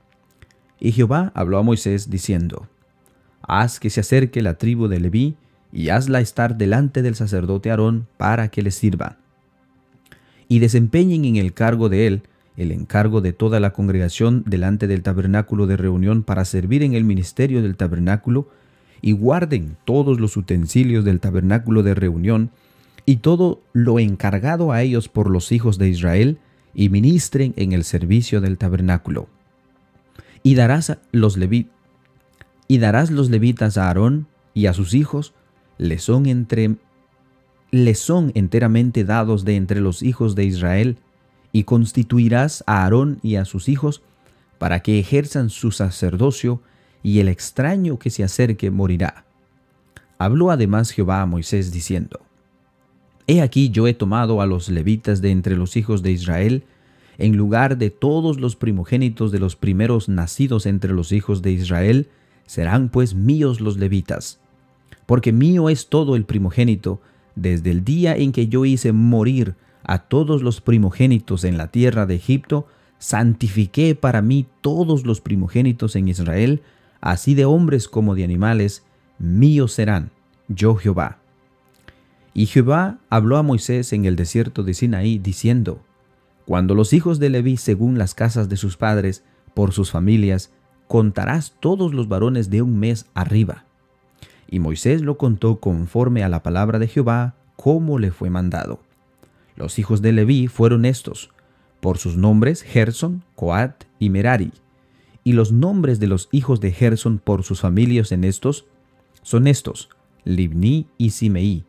Y 0.81 0.91
Jehová 0.91 1.31
habló 1.33 1.57
a 1.57 1.63
Moisés 1.63 2.09
diciendo, 2.09 2.67
Haz 3.41 3.79
que 3.79 3.89
se 3.89 4.01
acerque 4.01 4.41
la 4.41 4.55
tribu 4.55 4.89
de 4.89 4.99
Leví, 4.99 5.37
y 5.71 5.91
hazla 5.91 6.19
estar 6.19 6.57
delante 6.57 7.01
del 7.01 7.15
sacerdote 7.15 7.71
Aarón 7.71 8.05
para 8.17 8.49
que 8.49 8.63
le 8.63 8.71
sirva 8.71 9.17
y 10.49 10.59
desempeñen 10.59 11.23
en 11.23 11.37
el 11.37 11.53
cargo 11.53 11.87
de 11.87 12.07
él 12.07 12.23
el 12.57 12.71
encargo 12.71 13.21
de 13.21 13.33
toda 13.33 13.59
la 13.59 13.71
congregación 13.71 14.43
delante 14.45 14.87
del 14.87 15.03
tabernáculo 15.03 15.67
de 15.67 15.77
reunión 15.77 16.23
para 16.23 16.45
servir 16.45 16.83
en 16.83 16.93
el 16.93 17.03
ministerio 17.03 17.61
del 17.61 17.77
tabernáculo, 17.77 18.47
y 19.01 19.13
guarden 19.13 19.77
todos 19.85 20.19
los 20.19 20.35
utensilios 20.35 21.05
del 21.05 21.19
tabernáculo 21.19 21.83
de 21.83 21.95
reunión, 21.95 22.51
y 23.05 23.17
todo 23.17 23.61
lo 23.73 23.99
encargado 23.99 24.71
a 24.71 24.81
ellos 24.81 25.07
por 25.07 25.29
los 25.29 25.51
hijos 25.51 25.77
de 25.77 25.89
Israel, 25.89 26.37
y 26.73 26.89
ministren 26.89 27.53
en 27.55 27.71
el 27.71 27.83
servicio 27.83 28.41
del 28.41 28.57
tabernáculo. 28.57 29.27
Y 30.43 30.55
darás 30.55 30.97
los 31.11 31.37
y 32.67 32.77
darás 32.77 33.09
los 33.09 33.29
levitas 33.29 33.77
a 33.77 33.87
Aarón 33.87 34.27
y 34.53 34.67
a 34.67 34.73
sus 34.73 34.93
hijos, 34.93 35.33
le 35.77 35.97
son 35.97 36.27
entre 36.27 36.75
le 37.71 37.95
son 37.95 38.31
enteramente 38.33 39.03
dados 39.03 39.45
de 39.45 39.55
entre 39.55 39.79
los 39.79 40.01
hijos 40.01 40.35
de 40.35 40.45
Israel, 40.45 40.97
y 41.51 41.63
constituirás 41.63 42.63
a 42.67 42.83
Aarón 42.83 43.19
y 43.23 43.35
a 43.35 43.45
sus 43.45 43.69
hijos 43.69 44.01
para 44.59 44.81
que 44.81 44.99
ejerzan 44.99 45.49
su 45.49 45.71
sacerdocio, 45.71 46.61
y 47.01 47.19
el 47.19 47.29
extraño 47.29 47.97
que 47.97 48.09
se 48.09 48.25
acerque 48.25 48.69
morirá. 48.71 49.23
Habló 50.17 50.51
además 50.51 50.91
Jehová 50.91 51.21
a 51.21 51.25
Moisés 51.25 51.71
diciendo, 51.71 52.19
He 53.25 53.41
aquí 53.41 53.69
yo 53.69 53.87
he 53.87 53.93
tomado 53.93 54.41
a 54.41 54.45
los 54.45 54.67
levitas 54.69 55.21
de 55.21 55.31
entre 55.31 55.55
los 55.55 55.77
hijos 55.77 56.03
de 56.03 56.11
Israel, 56.11 56.65
en 57.17 57.37
lugar 57.37 57.77
de 57.77 57.89
todos 57.89 58.39
los 58.39 58.57
primogénitos 58.57 59.31
de 59.31 59.39
los 59.39 59.55
primeros 59.55 60.09
nacidos 60.09 60.65
entre 60.65 60.93
los 60.93 61.13
hijos 61.13 61.41
de 61.41 61.51
Israel, 61.51 62.09
serán 62.45 62.89
pues 62.89 63.15
míos 63.15 63.61
los 63.61 63.77
levitas. 63.77 64.39
Porque 65.05 65.31
mío 65.31 65.69
es 65.69 65.87
todo 65.87 66.15
el 66.17 66.25
primogénito, 66.25 67.01
desde 67.35 67.71
el 67.71 67.85
día 67.85 68.15
en 68.17 68.33
que 68.33 68.47
yo 68.47 68.65
hice 68.65 68.91
morir 68.91 69.55
a 69.83 69.99
todos 69.99 70.41
los 70.41 70.61
primogénitos 70.61 71.43
en 71.43 71.57
la 71.57 71.67
tierra 71.67 72.05
de 72.05 72.15
Egipto, 72.15 72.67
santifiqué 72.97 73.95
para 73.95 74.21
mí 74.21 74.47
todos 74.61 75.05
los 75.05 75.21
primogénitos 75.21 75.95
en 75.95 76.07
Israel, 76.07 76.61
así 77.01 77.35
de 77.35 77.45
hombres 77.45 77.87
como 77.87 78.15
de 78.15 78.23
animales, 78.23 78.83
míos 79.17 79.73
serán, 79.73 80.11
yo 80.47 80.75
Jehová. 80.75 81.19
Y 82.33 82.45
Jehová 82.45 82.99
habló 83.09 83.37
a 83.37 83.43
Moisés 83.43 83.93
en 83.93 84.05
el 84.05 84.15
desierto 84.15 84.63
de 84.63 84.73
Sinaí, 84.73 85.17
diciendo, 85.17 85.81
Cuando 86.45 86.75
los 86.75 86.93
hijos 86.93 87.19
de 87.19 87.29
Leví, 87.29 87.57
según 87.57 87.97
las 87.97 88.13
casas 88.13 88.49
de 88.49 88.57
sus 88.57 88.77
padres, 88.77 89.23
por 89.53 89.71
sus 89.71 89.91
familias, 89.91 90.51
contarás 90.87 91.55
todos 91.59 91.93
los 91.93 92.07
varones 92.07 92.49
de 92.49 92.61
un 92.61 92.79
mes 92.79 93.05
arriba 93.13 93.65
y 94.51 94.59
Moisés 94.59 95.01
lo 95.01 95.17
contó 95.17 95.59
conforme 95.59 96.23
a 96.23 96.29
la 96.29 96.41
palabra 96.43 96.79
de 96.79 96.87
Jehová, 96.87 97.35
como 97.55 97.99
le 97.99 98.11
fue 98.11 98.29
mandado. 98.29 98.79
Los 99.59 99.77
hijos 99.77 100.01
de 100.01 100.13
Leví 100.13 100.47
fueron 100.47 100.85
estos, 100.85 101.31
por 101.81 101.97
sus 101.97 102.15
nombres 102.15 102.61
Gerson, 102.63 103.25
Coat 103.35 103.83
y 103.99 104.09
Merari. 104.09 104.53
Y 105.25 105.33
los 105.33 105.51
nombres 105.51 105.99
de 105.99 106.07
los 106.07 106.29
hijos 106.31 106.61
de 106.61 106.71
Gerson 106.71 107.19
por 107.19 107.43
sus 107.43 107.59
familias 107.59 108.13
en 108.13 108.23
estos 108.23 108.67
son 109.21 109.47
estos, 109.47 109.89
Libni 110.23 110.87
y 110.97 111.09
Simeí. 111.09 111.65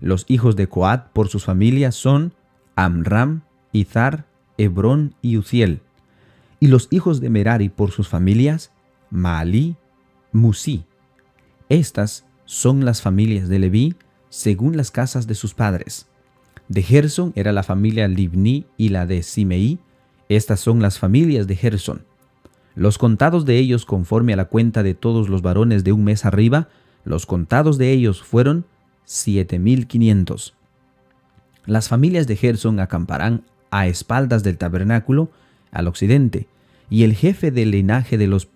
Los 0.00 0.24
hijos 0.26 0.56
de 0.56 0.66
Coat 0.66 1.10
por 1.12 1.28
sus 1.28 1.44
familias 1.44 1.94
son 1.94 2.34
Amram, 2.74 3.42
Izar, 3.70 4.26
Hebrón 4.58 5.14
y 5.22 5.36
Uziel. 5.36 5.80
Y 6.58 6.66
los 6.66 6.88
hijos 6.90 7.20
de 7.20 7.30
Merari 7.30 7.68
por 7.68 7.92
sus 7.92 8.08
familias, 8.08 8.72
Maalí, 9.10 9.76
Musi. 10.32 10.86
Estas 11.68 12.26
son 12.46 12.84
las 12.84 13.00
familias 13.00 13.48
de 13.48 13.60
Leví, 13.60 13.94
según 14.28 14.76
las 14.76 14.90
casas 14.90 15.28
de 15.28 15.36
sus 15.36 15.54
padres. 15.54 16.08
De 16.72 16.82
Gerson 16.82 17.34
era 17.36 17.52
la 17.52 17.64
familia 17.64 18.08
Libni 18.08 18.64
y 18.78 18.88
la 18.88 19.04
de 19.04 19.22
Simeí. 19.22 19.78
Estas 20.30 20.58
son 20.60 20.80
las 20.80 20.98
familias 20.98 21.46
de 21.46 21.54
Gerson. 21.54 22.06
Los 22.74 22.96
contados 22.96 23.44
de 23.44 23.58
ellos 23.58 23.84
conforme 23.84 24.32
a 24.32 24.36
la 24.36 24.46
cuenta 24.46 24.82
de 24.82 24.94
todos 24.94 25.28
los 25.28 25.42
varones 25.42 25.84
de 25.84 25.92
un 25.92 26.02
mes 26.02 26.24
arriba, 26.24 26.70
los 27.04 27.26
contados 27.26 27.76
de 27.76 27.90
ellos 27.90 28.22
fueron 28.22 28.64
siete 29.04 29.58
mil 29.58 29.86
quinientos. 29.86 30.54
Las 31.66 31.90
familias 31.90 32.26
de 32.26 32.36
Gerson 32.36 32.80
acamparán 32.80 33.44
a 33.70 33.86
espaldas 33.86 34.42
del 34.42 34.56
tabernáculo 34.56 35.30
al 35.72 35.88
occidente, 35.88 36.46
y 36.88 37.02
el 37.02 37.14
jefe 37.14 37.50
del 37.50 37.72
linaje 37.72 38.16
de 38.16 38.28
los 38.28 38.48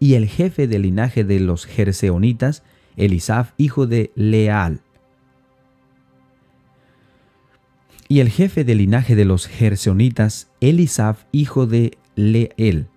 y 0.00 0.14
el 0.14 0.28
jefe 0.28 0.66
del 0.66 0.80
linaje 0.80 1.24
de 1.24 1.40
los 1.40 1.66
Gerseonitas, 1.66 2.62
Elisaf, 2.96 3.52
hijo 3.58 3.86
de 3.86 4.12
Leal. 4.14 4.80
Y 8.12 8.20
el 8.20 8.28
jefe 8.28 8.62
del 8.62 8.76
linaje 8.76 9.16
de 9.16 9.24
los 9.24 9.46
Gerseonitas, 9.46 10.48
Elisaf, 10.60 11.24
hijo 11.32 11.66
de 11.66 11.96
Leel. 12.14 12.88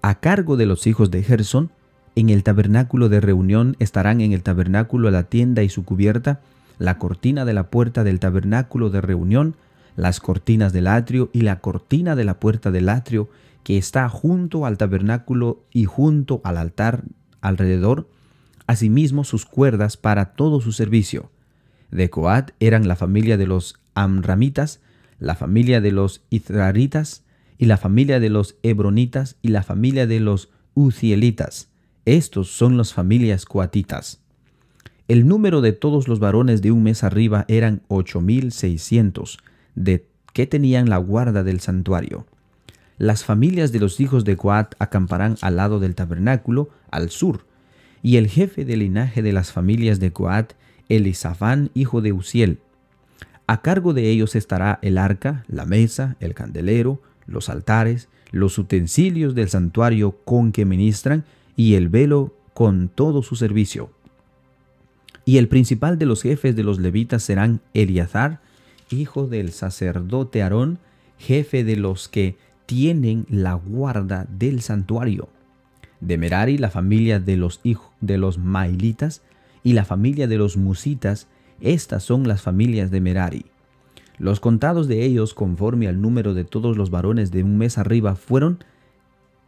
A 0.00 0.20
cargo 0.20 0.56
de 0.56 0.64
los 0.64 0.86
hijos 0.86 1.10
de 1.10 1.24
Gerson, 1.24 1.72
en 2.14 2.28
el 2.28 2.44
tabernáculo 2.44 3.08
de 3.08 3.20
reunión 3.20 3.74
estarán 3.80 4.20
en 4.20 4.30
el 4.30 4.44
tabernáculo 4.44 5.10
la 5.10 5.24
tienda 5.24 5.64
y 5.64 5.68
su 5.68 5.84
cubierta, 5.84 6.40
la 6.78 6.98
cortina 6.98 7.44
de 7.44 7.52
la 7.52 7.68
puerta 7.68 8.04
del 8.04 8.20
tabernáculo 8.20 8.90
de 8.90 9.00
reunión, 9.00 9.56
las 9.96 10.20
cortinas 10.20 10.72
del 10.72 10.86
atrio 10.86 11.30
y 11.32 11.40
la 11.40 11.58
cortina 11.58 12.14
de 12.14 12.22
la 12.22 12.38
puerta 12.38 12.70
del 12.70 12.90
atrio 12.90 13.28
que 13.64 13.76
está 13.76 14.08
junto 14.08 14.66
al 14.66 14.78
tabernáculo 14.78 15.64
y 15.72 15.86
junto 15.86 16.40
al 16.44 16.58
altar 16.58 17.02
alrededor, 17.40 18.08
asimismo 18.68 19.24
sus 19.24 19.46
cuerdas 19.46 19.96
para 19.96 20.26
todo 20.36 20.60
su 20.60 20.70
servicio. 20.70 21.32
De 21.90 22.08
Coat 22.08 22.52
eran 22.60 22.86
la 22.86 22.94
familia 22.94 23.36
de 23.36 23.48
los 23.48 23.80
Amramitas, 23.94 24.80
la 25.18 25.34
familia 25.34 25.80
de 25.80 25.92
los 25.92 26.22
Izraritas, 26.30 27.24
y 27.58 27.66
la 27.66 27.76
familia 27.76 28.20
de 28.20 28.30
los 28.30 28.56
Hebronitas 28.62 29.36
y 29.42 29.48
la 29.48 29.62
familia 29.62 30.06
de 30.06 30.20
los 30.20 30.50
Uzielitas. 30.74 31.68
Estos 32.04 32.50
son 32.50 32.76
las 32.76 32.92
familias 32.92 33.44
coatitas. 33.44 34.20
El 35.06 35.28
número 35.28 35.60
de 35.60 35.72
todos 35.72 36.08
los 36.08 36.18
varones 36.18 36.62
de 36.62 36.72
un 36.72 36.82
mes 36.82 37.04
arriba 37.04 37.44
eran 37.48 37.82
ocho 37.88 38.20
mil 38.20 38.52
seiscientos, 38.52 39.38
de 39.74 40.06
que 40.32 40.46
tenían 40.46 40.88
la 40.88 40.96
guarda 40.98 41.44
del 41.44 41.60
santuario. 41.60 42.26
Las 42.98 43.24
familias 43.24 43.72
de 43.72 43.80
los 43.80 44.00
hijos 44.00 44.24
de 44.24 44.36
Coat 44.36 44.74
acamparán 44.78 45.36
al 45.40 45.56
lado 45.56 45.80
del 45.80 45.94
tabernáculo, 45.94 46.70
al 46.90 47.10
sur, 47.10 47.46
y 48.02 48.16
el 48.16 48.28
jefe 48.28 48.64
del 48.64 48.80
linaje 48.80 49.22
de 49.22 49.32
las 49.32 49.52
familias 49.52 50.00
de 50.00 50.12
Coat, 50.12 50.52
Elisafán, 50.88 51.70
hijo 51.74 52.00
de 52.00 52.12
Uziel. 52.12 52.58
A 53.46 53.60
cargo 53.60 53.92
de 53.92 54.10
ellos 54.10 54.36
estará 54.36 54.78
el 54.82 54.96
arca, 54.96 55.44
la 55.48 55.66
mesa, 55.66 56.16
el 56.20 56.34
candelero, 56.34 57.00
los 57.26 57.48
altares, 57.48 58.08
los 58.30 58.58
utensilios 58.58 59.34
del 59.34 59.48
santuario 59.48 60.12
con 60.24 60.52
que 60.52 60.64
ministran 60.64 61.24
y 61.56 61.74
el 61.74 61.88
velo 61.88 62.34
con 62.54 62.88
todo 62.88 63.22
su 63.22 63.36
servicio. 63.36 63.90
Y 65.24 65.38
el 65.38 65.48
principal 65.48 65.98
de 65.98 66.06
los 66.06 66.22
jefes 66.22 66.56
de 66.56 66.64
los 66.64 66.78
levitas 66.78 67.22
serán 67.22 67.60
Eliazar, 67.72 68.40
hijo 68.90 69.26
del 69.26 69.52
sacerdote 69.52 70.42
Aarón, 70.42 70.78
jefe 71.18 71.64
de 71.64 71.76
los 71.76 72.08
que 72.08 72.36
tienen 72.66 73.26
la 73.28 73.54
guarda 73.54 74.26
del 74.28 74.60
santuario. 74.62 75.28
De 76.00 76.18
Merari, 76.18 76.58
la 76.58 76.70
familia 76.70 77.20
de 77.20 77.36
los 77.36 77.60
hijos 77.62 77.90
de 78.00 78.18
los 78.18 78.38
Mailitas 78.38 79.22
y 79.62 79.72
la 79.72 79.84
familia 79.84 80.26
de 80.26 80.36
los 80.36 80.56
Musitas, 80.56 81.28
estas 81.60 82.02
son 82.02 82.26
las 82.28 82.42
familias 82.42 82.90
de 82.90 83.00
Merari. 83.00 83.46
Los 84.18 84.40
contados 84.40 84.86
de 84.86 85.04
ellos, 85.04 85.34
conforme 85.34 85.88
al 85.88 86.00
número 86.00 86.34
de 86.34 86.44
todos 86.44 86.76
los 86.76 86.90
varones 86.90 87.30
de 87.30 87.42
un 87.42 87.58
mes 87.58 87.78
arriba, 87.78 88.14
fueron 88.14 88.62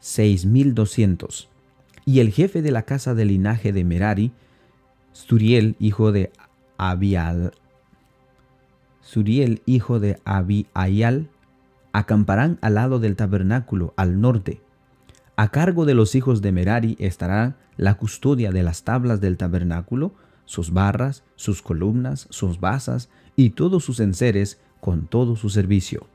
seis 0.00 0.44
mil 0.44 0.74
doscientos. 0.74 1.48
Y 2.04 2.20
el 2.20 2.30
jefe 2.30 2.62
de 2.62 2.70
la 2.70 2.82
casa 2.82 3.14
del 3.14 3.28
linaje 3.28 3.72
de 3.72 3.84
Merari, 3.84 4.32
Suriel, 5.12 5.76
hijo 5.78 6.12
de 6.12 6.30
Abial, 6.78 7.52
Suriel, 9.00 9.62
hijo 9.66 10.00
de 10.00 10.18
Abiayal, 10.24 11.28
acamparán 11.92 12.58
al 12.60 12.74
lado 12.74 12.98
del 12.98 13.14
tabernáculo, 13.14 13.94
al 13.96 14.20
norte. 14.20 14.60
A 15.36 15.48
cargo 15.50 15.84
de 15.84 15.94
los 15.94 16.14
hijos 16.16 16.42
de 16.42 16.50
Merari 16.50 16.96
estará 16.98 17.56
la 17.76 17.94
custodia 17.94 18.50
de 18.50 18.64
las 18.64 18.82
tablas 18.82 19.20
del 19.20 19.36
tabernáculo, 19.36 20.12
sus 20.46 20.72
barras, 20.72 21.22
sus 21.34 21.60
columnas, 21.60 22.26
sus 22.30 22.58
basas 22.58 23.10
y 23.36 23.50
todos 23.50 23.84
sus 23.84 24.00
enseres 24.00 24.58
con 24.80 25.06
todo 25.06 25.36
su 25.36 25.50
servicio. 25.50 26.06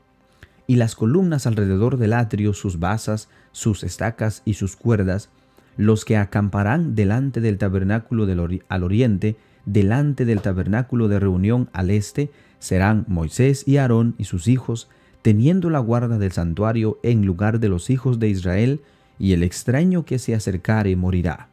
Y 0.66 0.76
las 0.76 0.96
columnas 0.96 1.46
alrededor 1.46 1.98
del 1.98 2.14
atrio, 2.14 2.54
sus 2.54 2.80
basas, 2.80 3.28
sus 3.52 3.84
estacas 3.84 4.42
y 4.44 4.54
sus 4.54 4.74
cuerdas, 4.74 5.28
los 5.76 6.04
que 6.04 6.16
acamparán 6.16 6.94
delante 6.94 7.40
del 7.40 7.58
tabernáculo 7.58 8.26
al 8.68 8.82
oriente, 8.82 9.36
delante 9.64 10.24
del 10.24 10.40
tabernáculo 10.40 11.08
de 11.08 11.20
reunión 11.20 11.68
al 11.72 11.90
este, 11.90 12.30
serán 12.58 13.04
Moisés 13.08 13.66
y 13.66 13.76
Aarón 13.76 14.14
y 14.18 14.24
sus 14.24 14.48
hijos, 14.48 14.88
teniendo 15.22 15.70
la 15.70 15.78
guarda 15.78 16.18
del 16.18 16.32
santuario 16.32 16.98
en 17.02 17.24
lugar 17.24 17.60
de 17.60 17.68
los 17.68 17.90
hijos 17.90 18.18
de 18.18 18.28
Israel, 18.28 18.80
y 19.18 19.34
el 19.34 19.42
extraño 19.42 20.04
que 20.04 20.18
se 20.18 20.34
acercare 20.34 20.96
morirá. 20.96 21.51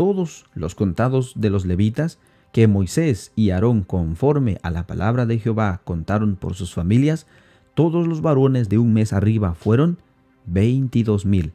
Todos 0.00 0.46
los 0.54 0.74
contados 0.74 1.34
de 1.36 1.50
los 1.50 1.66
levitas, 1.66 2.18
que 2.52 2.66
Moisés 2.66 3.32
y 3.36 3.50
Aarón 3.50 3.82
conforme 3.82 4.58
a 4.62 4.70
la 4.70 4.86
palabra 4.86 5.26
de 5.26 5.38
Jehová 5.38 5.82
contaron 5.84 6.36
por 6.36 6.54
sus 6.54 6.72
familias, 6.72 7.26
todos 7.74 8.08
los 8.08 8.22
varones 8.22 8.70
de 8.70 8.78
un 8.78 8.94
mes 8.94 9.12
arriba 9.12 9.52
fueron 9.52 9.98
veintidós 10.46 11.26
mil. 11.26 11.52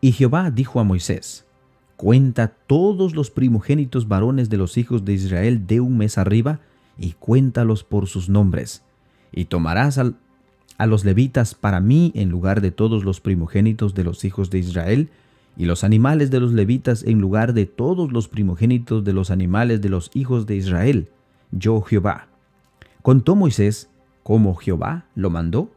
Y 0.00 0.12
Jehová 0.12 0.52
dijo 0.52 0.78
a 0.78 0.84
Moisés, 0.84 1.44
Cuenta 1.96 2.52
todos 2.68 3.16
los 3.16 3.32
primogénitos 3.32 4.06
varones 4.06 4.48
de 4.48 4.56
los 4.56 4.78
hijos 4.78 5.04
de 5.04 5.14
Israel 5.14 5.66
de 5.66 5.80
un 5.80 5.98
mes 5.98 6.18
arriba, 6.18 6.60
y 6.96 7.14
cuéntalos 7.14 7.82
por 7.82 8.06
sus 8.06 8.28
nombres. 8.28 8.84
Y 9.32 9.46
tomarás 9.46 9.98
a 9.98 10.86
los 10.86 11.04
levitas 11.04 11.56
para 11.56 11.80
mí 11.80 12.12
en 12.14 12.28
lugar 12.30 12.60
de 12.60 12.70
todos 12.70 13.02
los 13.02 13.20
primogénitos 13.20 13.92
de 13.94 14.04
los 14.04 14.24
hijos 14.24 14.50
de 14.50 14.60
Israel, 14.60 15.10
y 15.56 15.66
los 15.66 15.84
animales 15.84 16.30
de 16.30 16.40
los 16.40 16.52
levitas 16.52 17.04
en 17.04 17.20
lugar 17.20 17.54
de 17.54 17.66
todos 17.66 18.12
los 18.12 18.28
primogénitos 18.28 19.04
de 19.04 19.12
los 19.12 19.30
animales 19.30 19.80
de 19.80 19.88
los 19.88 20.10
hijos 20.14 20.46
de 20.46 20.56
Israel, 20.56 21.08
yo 21.52 21.80
Jehová. 21.80 22.26
Contó 23.02 23.36
Moisés 23.36 23.88
como 24.22 24.54
Jehová 24.54 25.06
lo 25.14 25.30
mandó, 25.30 25.70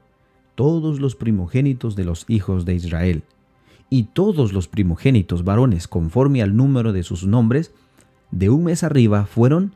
todos 0.56 1.00
los 1.00 1.16
primogénitos 1.16 1.96
de 1.96 2.06
los 2.06 2.26
hijos 2.28 2.66
de 2.66 2.74
Israel, 2.74 3.22
y 3.90 4.04
todos 4.06 4.54
los 4.54 4.68
primogénitos 4.68 5.44
varones 5.44 5.88
conforme 5.88 6.42
al 6.42 6.56
número 6.56 6.94
de 6.94 7.04
sus 7.04 7.28
nombres, 7.28 7.74
de 8.32 8.50
un 8.50 8.64
mes 8.64 8.84
arriba 8.84 9.26
fueron 9.26 9.76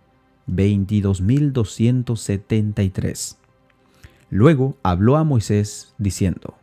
22.273. 0.50 3.36
Luego 4.30 4.78
habló 4.82 5.18
a 5.18 5.24
Moisés 5.24 5.94
diciendo, 5.98 6.56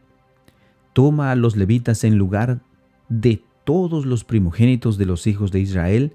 Toma 0.93 1.31
a 1.31 1.37
los 1.37 1.57
levitas 1.57 2.05
en 2.05 2.19
lugar 2.19 2.61
de 3.09 3.43
todos 3.65 4.07
los 4.07 4.25
primogénitos 4.25 4.99
de 4.99 5.07
los 5.07 5.27
hijos 5.27 5.51
de 5.53 5.61
Israel, 5.61 6.13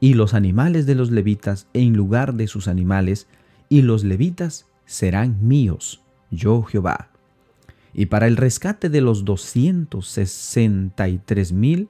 y 0.00 0.14
los 0.14 0.34
animales 0.34 0.86
de 0.86 0.94
los 0.94 1.10
levitas 1.10 1.66
en 1.74 1.94
lugar 1.94 2.34
de 2.34 2.46
sus 2.46 2.68
animales, 2.68 3.26
y 3.68 3.82
los 3.82 4.04
levitas 4.04 4.66
serán 4.86 5.46
míos, 5.46 6.00
yo 6.30 6.62
Jehová. 6.62 7.10
Y 7.92 8.06
para 8.06 8.26
el 8.26 8.36
rescate 8.36 8.88
de 8.88 9.00
los 9.00 9.24
tres 11.26 11.52
mil, 11.52 11.88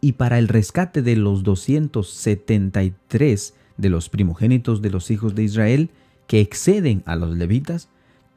y 0.00 0.12
para 0.12 0.38
el 0.38 0.48
rescate 0.48 1.02
de 1.02 1.16
los 1.16 1.42
273 1.42 3.54
de 3.76 3.88
los 3.88 4.08
primogénitos 4.10 4.82
de 4.82 4.90
los 4.90 5.10
hijos 5.10 5.34
de 5.34 5.42
Israel, 5.44 5.90
que 6.26 6.40
exceden 6.40 7.02
a 7.06 7.16
los 7.16 7.34
levitas, 7.36 7.88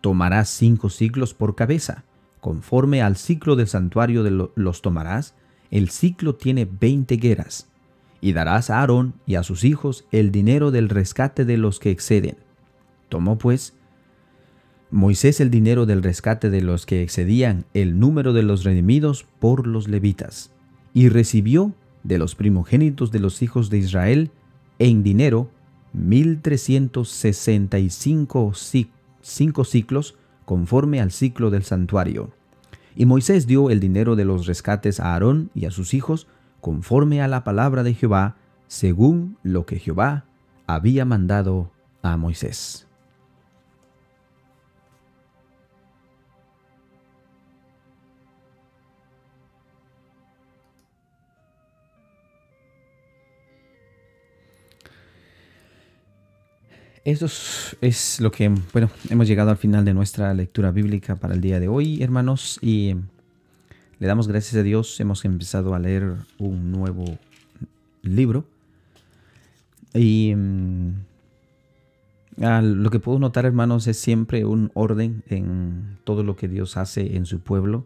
tomarás 0.01 0.49
cinco 0.49 0.89
siglos 0.89 1.33
por 1.33 1.55
cabeza, 1.55 2.03
conforme 2.39 3.01
al 3.01 3.17
ciclo 3.17 3.55
del 3.55 3.67
santuario 3.67 4.23
de 4.23 4.49
los 4.55 4.81
tomarás, 4.81 5.33
el 5.71 5.89
ciclo 5.89 6.35
tiene 6.35 6.65
veinte 6.65 7.17
guerras, 7.17 7.67
y 8.19 8.33
darás 8.33 8.69
a 8.69 8.79
Aarón 8.79 9.13
y 9.25 9.35
a 9.35 9.43
sus 9.43 9.63
hijos 9.63 10.05
el 10.11 10.31
dinero 10.31 10.71
del 10.71 10.89
rescate 10.89 11.45
de 11.45 11.57
los 11.57 11.79
que 11.79 11.91
exceden. 11.91 12.37
Tomó 13.09 13.37
pues 13.37 13.73
Moisés 14.89 15.39
el 15.39 15.51
dinero 15.51 15.85
del 15.85 16.01
rescate 16.01 16.49
de 16.49 16.61
los 16.61 16.85
que 16.85 17.03
excedían 17.03 17.65
el 17.73 17.99
número 17.99 18.33
de 18.33 18.43
los 18.43 18.63
redimidos 18.63 19.25
por 19.39 19.67
los 19.67 19.87
levitas, 19.87 20.51
y 20.93 21.09
recibió 21.09 21.73
de 22.03 22.17
los 22.17 22.35
primogénitos 22.35 23.11
de 23.11 23.19
los 23.19 23.41
hijos 23.41 23.69
de 23.69 23.79
Israel 23.79 24.31
en 24.79 25.03
dinero 25.03 25.49
mil 25.93 26.41
trescientos 26.41 27.09
sesenta 27.09 27.79
y 27.79 27.89
cinco 27.89 28.53
ciclos 28.53 30.15
conforme 30.47 31.01
al 31.01 31.11
ciclo 31.11 31.49
del 31.49 31.63
santuario. 31.63 32.31
Y 32.95 33.05
Moisés 33.05 33.47
dio 33.47 33.69
el 33.69 33.81
dinero 33.81 34.15
de 34.15 34.23
los 34.23 34.47
rescates 34.47 35.01
a 35.01 35.11
Aarón 35.11 35.51
y 35.53 35.65
a 35.65 35.71
sus 35.71 35.93
hijos, 35.93 36.25
conforme 36.61 37.21
a 37.21 37.27
la 37.27 37.43
palabra 37.43 37.83
de 37.83 37.93
Jehová, 37.93 38.37
según 38.69 39.37
lo 39.43 39.65
que 39.65 39.77
Jehová 39.77 40.23
había 40.65 41.03
mandado 41.03 41.69
a 42.01 42.15
Moisés. 42.15 42.86
Eso 57.07 57.25
es, 57.79 58.19
lo 58.19 58.33
que, 58.33 58.53
bueno, 58.73 58.89
hemos 59.09 59.29
llegado 59.29 59.49
al 59.49 59.55
final 59.55 59.85
de 59.85 59.93
nuestra 59.93 60.33
lectura 60.33 60.71
bíblica 60.71 61.15
para 61.15 61.35
el 61.35 61.39
día 61.39 61.57
de 61.57 61.69
hoy, 61.69 62.03
hermanos, 62.03 62.59
y 62.61 62.95
le 63.97 64.07
damos 64.07 64.27
gracias 64.27 64.55
a 64.59 64.63
Dios. 64.63 64.99
Hemos 64.99 65.23
empezado 65.23 65.73
a 65.73 65.79
leer 65.79 66.15
un 66.37 66.73
nuevo 66.73 67.05
libro. 68.01 68.43
Y 69.93 70.33
mm, 70.35 70.95
lo 72.35 72.89
que 72.89 72.99
puedo 72.99 73.19
notar, 73.19 73.45
hermanos, 73.45 73.87
es 73.87 73.97
siempre 73.97 74.43
un 74.43 74.69
orden 74.73 75.23
en 75.29 75.99
todo 76.03 76.23
lo 76.23 76.35
que 76.35 76.49
Dios 76.49 76.75
hace 76.75 77.15
en 77.15 77.25
su 77.25 77.39
pueblo. 77.39 77.85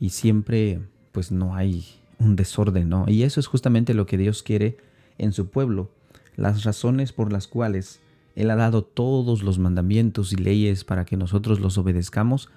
Y 0.00 0.10
siempre, 0.10 0.80
pues 1.12 1.32
no 1.32 1.54
hay 1.54 1.86
un 2.18 2.36
desorden, 2.36 2.90
¿no? 2.90 3.06
Y 3.08 3.22
eso 3.22 3.40
es 3.40 3.46
justamente 3.46 3.94
lo 3.94 4.04
que 4.04 4.18
Dios 4.18 4.42
quiere 4.42 4.76
en 5.16 5.32
su 5.32 5.48
pueblo. 5.48 5.88
Las 6.36 6.64
razones 6.64 7.14
por 7.14 7.32
las 7.32 7.46
cuales 7.46 8.00
él 8.34 8.50
ha 8.50 8.56
dado 8.56 8.82
todos 8.82 9.42
los 9.42 9.58
mandamientos 9.58 10.32
y 10.32 10.36
leyes 10.36 10.84
para 10.84 11.04
que 11.04 11.16
nosotros 11.16 11.60
los 11.60 11.78
obedezcamos. 11.78 12.50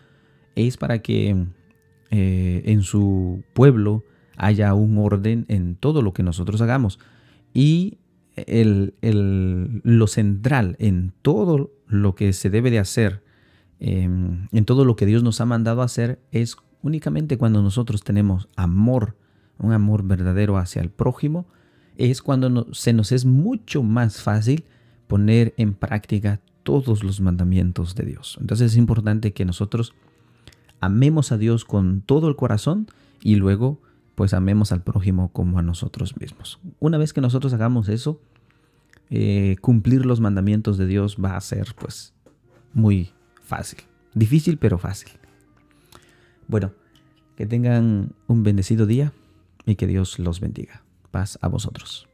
Es 0.56 0.78
para 0.78 1.02
que 1.02 1.48
eh, 2.10 2.62
en 2.66 2.82
su 2.82 3.44
pueblo 3.54 4.04
haya 4.38 4.74
un 4.74 4.98
orden 4.98 5.46
en 5.50 5.76
todo 5.76 6.02
lo 6.02 6.13
que 6.13 6.24
nosotros 6.24 6.62
hagamos. 6.62 7.00
Y 7.54 8.00
el, 8.36 8.94
lo 9.84 10.08
central 10.08 10.76
en 10.80 11.13
todo 11.22 11.72
lo 11.88 12.16
que 12.16 12.34
se 12.34 12.50
debe 12.50 12.72
de 12.72 12.80
hacer, 12.80 13.24
em, 13.80 14.48
en 14.52 14.66
todo 14.66 14.86
lo 14.86 14.96
que 14.96 15.06
Dios 15.06 15.24
nos 15.24 15.42
ha 15.42 15.46
mandado 15.46 15.82
hacer, 15.82 16.20
es 16.32 16.58
únicamente 16.82 17.38
cuando 17.38 17.62
nosotros 17.62 18.04
tenemos 18.04 18.48
amor, 18.56 19.16
un 19.58 19.74
amor 19.74 20.04
verdadero 20.04 20.58
hacia 20.58 20.82
el 20.82 20.90
prójimo, 20.90 21.48
es 21.98 22.22
cuando 22.22 22.72
se 22.74 22.94
nos 22.94 23.12
es 23.12 23.26
mucho 23.26 23.82
más 23.82 24.22
fácil 24.22 24.66
poner 25.08 25.54
en 25.58 25.74
práctica 25.74 26.39
todos 26.63 27.04
los 27.04 27.22
mandamientos 27.22 27.96
de 27.96 28.06
Dios. 28.06 28.38
Entonces 28.41 28.74
es 28.74 28.78
importante 28.78 29.34
que 29.34 29.46
nosotros 29.46 29.93
amemos 30.80 31.32
a 31.32 31.38
Dios 31.38 31.65
con 31.65 32.02
todo 32.02 32.28
el 32.28 32.36
corazón 32.36 32.88
y 33.22 33.36
luego 33.36 33.82
pues 34.15 34.34
amemos 34.34 34.72
al 34.72 34.82
prójimo 34.82 35.32
como 35.32 35.60
a 35.60 35.62
nosotros 35.62 36.17
mismos. 36.20 36.60
Una 36.80 36.98
vez 36.98 37.13
que 37.13 37.22
nosotros 37.22 37.54
hagamos 37.54 37.88
eso, 37.88 38.20
eh, 39.10 39.56
cumplir 39.62 40.06
los 40.06 40.20
mandamientos 40.20 40.78
de 40.78 40.88
Dios 40.88 41.17
va 41.24 41.38
a 41.38 41.41
ser 41.41 41.74
pues 41.80 42.13
muy 42.74 43.12
fácil. 43.41 43.80
Difícil 44.13 44.58
pero 44.58 44.78
fácil. 44.78 45.12
Bueno, 46.48 46.74
que 47.36 47.46
tengan 47.46 48.13
un 48.28 48.43
bendecido 48.43 48.86
día 48.86 49.13
y 49.65 49.76
que 49.76 49.88
Dios 49.88 50.20
los 50.20 50.39
bendiga. 50.39 50.84
Paz 51.12 51.38
a 51.41 51.48
vosotros. 51.48 52.08